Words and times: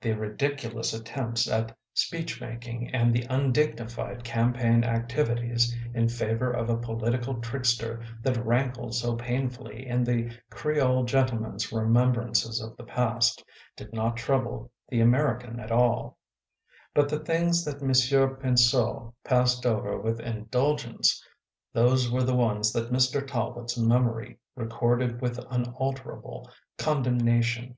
The 0.00 0.10
ridiculous 0.14 0.92
attempts 0.92 1.48
at 1.48 1.78
speechmaking 1.94 2.90
and 2.92 3.12
the 3.14 3.24
undignified 3.30 4.24
campaign 4.24 4.82
activities 4.82 5.72
in 5.94 6.08
favor 6.08 6.50
of 6.50 6.68
a 6.68 6.76
political 6.76 7.40
trickster, 7.40 8.00
that 8.22 8.44
rankled 8.44 8.96
so 8.96 9.14
painfully 9.14 9.86
in 9.86 10.02
the 10.02 10.36
Creole 10.50 11.04
gentle 11.04 11.40
man 11.42 11.54
s 11.54 11.70
remembrances 11.72 12.60
of 12.60 12.76
the 12.76 12.82
past, 12.82 13.44
did 13.76 13.92
not 13.92 14.16
trouble 14.16 14.72
the 14.88 15.00
American 15.00 15.60
at 15.60 15.70
all; 15.70 16.18
but 16.92 17.08
the 17.08 17.20
things 17.20 17.64
that 17.64 17.80
Monsieur 17.80 18.34
Pinseau 18.34 19.14
passed 19.22 19.64
over 19.64 19.96
with 19.96 20.18
indulgence, 20.18 21.22
those 21.72 22.10
were 22.10 22.24
the 22.24 22.34
ones 22.34 22.72
that 22.72 22.90
Mr. 22.92 23.24
Talbot 23.24 23.70
s 23.70 23.76
memory 23.78 24.40
recorded 24.56 25.20
with 25.20 25.38
unalterable 25.52 26.50
con 26.78 27.04
demnation. 27.04 27.76